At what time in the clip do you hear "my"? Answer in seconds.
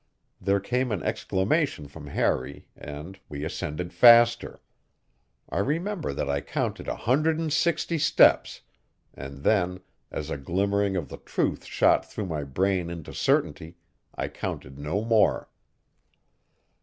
12.25-12.43